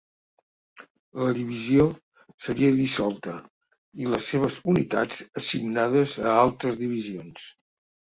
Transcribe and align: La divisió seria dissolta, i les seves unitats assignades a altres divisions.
La 1.23 1.27
divisió 1.39 1.85
seria 2.47 2.73
dissolta, 2.81 3.37
i 4.03 4.11
les 4.17 4.33
seves 4.35 4.59
unitats 4.77 5.23
assignades 5.45 6.19
a 6.35 6.37
altres 6.49 6.85
divisions. 6.87 7.51